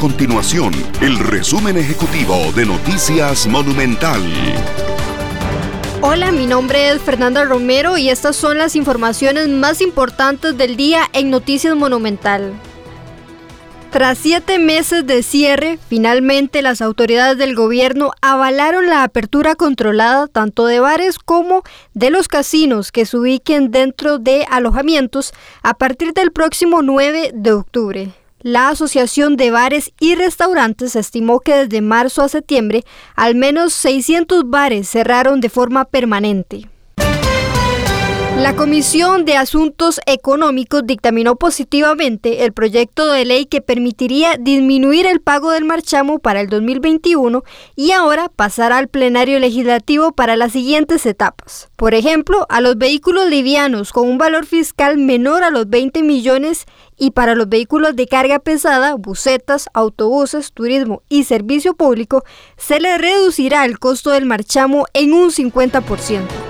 continuación 0.00 0.72
el 1.02 1.18
resumen 1.18 1.76
ejecutivo 1.76 2.34
de 2.56 2.64
Noticias 2.64 3.46
Monumental. 3.46 4.22
Hola, 6.00 6.32
mi 6.32 6.46
nombre 6.46 6.88
es 6.88 7.02
Fernanda 7.02 7.44
Romero 7.44 7.98
y 7.98 8.08
estas 8.08 8.34
son 8.34 8.56
las 8.56 8.76
informaciones 8.76 9.50
más 9.50 9.82
importantes 9.82 10.56
del 10.56 10.78
día 10.78 11.02
en 11.12 11.28
Noticias 11.28 11.76
Monumental. 11.76 12.54
Tras 13.90 14.16
siete 14.16 14.58
meses 14.58 15.06
de 15.06 15.22
cierre, 15.22 15.78
finalmente 15.90 16.62
las 16.62 16.80
autoridades 16.80 17.36
del 17.36 17.54
gobierno 17.54 18.12
avalaron 18.22 18.86
la 18.86 19.02
apertura 19.02 19.54
controlada 19.54 20.28
tanto 20.28 20.64
de 20.64 20.80
bares 20.80 21.18
como 21.18 21.62
de 21.92 22.08
los 22.08 22.26
casinos 22.26 22.90
que 22.90 23.04
se 23.04 23.18
ubiquen 23.18 23.70
dentro 23.70 24.18
de 24.18 24.46
alojamientos 24.50 25.34
a 25.62 25.74
partir 25.74 26.14
del 26.14 26.32
próximo 26.32 26.80
9 26.80 27.32
de 27.34 27.52
octubre. 27.52 28.14
La 28.42 28.70
Asociación 28.70 29.36
de 29.36 29.50
Bares 29.50 29.92
y 30.00 30.14
Restaurantes 30.14 30.96
estimó 30.96 31.40
que 31.40 31.66
desde 31.66 31.82
marzo 31.82 32.22
a 32.22 32.28
septiembre 32.30 32.84
al 33.14 33.34
menos 33.34 33.74
600 33.74 34.48
bares 34.48 34.88
cerraron 34.88 35.42
de 35.42 35.50
forma 35.50 35.84
permanente. 35.84 36.66
La 38.40 38.56
Comisión 38.56 39.26
de 39.26 39.36
Asuntos 39.36 40.00
Económicos 40.06 40.86
dictaminó 40.86 41.36
positivamente 41.36 42.46
el 42.46 42.54
proyecto 42.54 43.12
de 43.12 43.26
ley 43.26 43.44
que 43.44 43.60
permitiría 43.60 44.38
disminuir 44.40 45.06
el 45.06 45.20
pago 45.20 45.50
del 45.50 45.66
marchamo 45.66 46.20
para 46.20 46.40
el 46.40 46.48
2021 46.48 47.42
y 47.76 47.92
ahora 47.92 48.30
pasar 48.30 48.72
al 48.72 48.88
plenario 48.88 49.38
legislativo 49.40 50.12
para 50.12 50.36
las 50.36 50.52
siguientes 50.52 51.04
etapas. 51.04 51.68
Por 51.76 51.92
ejemplo, 51.92 52.46
a 52.48 52.62
los 52.62 52.78
vehículos 52.78 53.28
livianos 53.28 53.92
con 53.92 54.08
un 54.08 54.16
valor 54.16 54.46
fiscal 54.46 54.96
menor 54.96 55.44
a 55.44 55.50
los 55.50 55.68
20 55.68 56.02
millones 56.02 56.64
y 56.96 57.10
para 57.10 57.34
los 57.34 57.46
vehículos 57.46 57.94
de 57.94 58.06
carga 58.06 58.38
pesada, 58.38 58.94
busetas, 58.94 59.68
autobuses, 59.74 60.52
turismo 60.54 61.02
y 61.10 61.24
servicio 61.24 61.74
público, 61.74 62.24
se 62.56 62.80
le 62.80 62.96
reducirá 62.96 63.66
el 63.66 63.78
costo 63.78 64.08
del 64.10 64.24
marchamo 64.24 64.86
en 64.94 65.12
un 65.12 65.30
50%. 65.30 66.49